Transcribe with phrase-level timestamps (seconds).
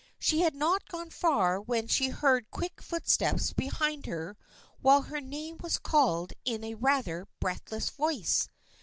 [0.17, 4.35] She had not gone far when she heard quick foot steps behind her
[4.81, 8.49] while her name was called in a rather breathless voice.